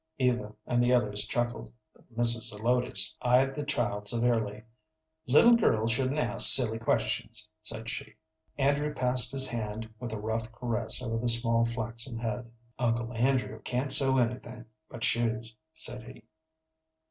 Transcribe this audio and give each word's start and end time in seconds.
Eva 0.17 0.55
and 0.65 0.81
the 0.81 0.91
others 0.91 1.27
chuckled, 1.27 1.71
but 1.93 2.11
Mrs. 2.17 2.49
Zelotes 2.49 3.15
eyed 3.21 3.53
the 3.55 3.63
child 3.63 4.09
severely. 4.09 4.63
"Little 5.27 5.55
girls 5.55 5.91
shouldn't 5.91 6.17
ask 6.17 6.49
silly 6.49 6.79
questions," 6.79 7.47
said 7.61 7.87
she. 7.87 8.15
Andrew 8.57 8.95
passed 8.95 9.31
his 9.31 9.47
hand 9.47 9.93
with 9.99 10.11
a 10.11 10.19
rough 10.19 10.51
caress 10.51 11.03
over 11.03 11.19
the 11.19 11.29
small 11.29 11.65
flaxen 11.67 12.17
head. 12.17 12.51
"Uncle 12.79 13.13
Andrew 13.13 13.61
can't 13.61 13.93
sew 13.93 14.17
anything 14.17 14.65
but 14.89 15.03
shoes," 15.03 15.55
said 15.71 16.01
he. 16.01 16.23